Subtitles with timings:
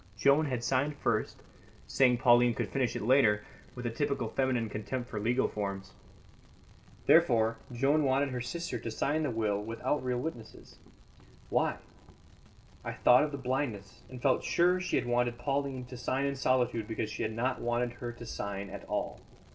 [0.17, 1.43] Joan had signed first,
[1.85, 5.93] saying Pauline could finish it later, with a typical feminine contempt for legal forms.
[7.05, 10.79] Therefore, Joan wanted her sister to sign the will without real witnesses.
[11.51, 11.77] Why?
[12.83, 16.35] I thought of the blindness, and felt sure she had wanted Pauline to sign in
[16.35, 19.19] solitude because she had wanted her not to sign at all.